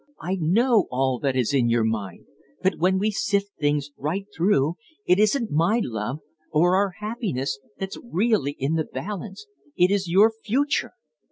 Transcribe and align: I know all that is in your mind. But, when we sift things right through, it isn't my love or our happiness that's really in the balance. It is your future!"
I 0.19 0.33
know 0.33 0.87
all 0.89 1.19
that 1.19 1.35
is 1.35 1.53
in 1.53 1.69
your 1.69 1.83
mind. 1.83 2.25
But, 2.63 2.79
when 2.79 2.97
we 2.97 3.11
sift 3.11 3.51
things 3.59 3.91
right 3.97 4.25
through, 4.35 4.77
it 5.05 5.19
isn't 5.19 5.51
my 5.51 5.79
love 5.83 6.21
or 6.49 6.75
our 6.75 6.93
happiness 6.99 7.59
that's 7.77 7.99
really 8.03 8.53
in 8.57 8.73
the 8.73 8.83
balance. 8.83 9.45
It 9.77 9.91
is 9.91 10.09
your 10.09 10.31
future!" 10.43 10.93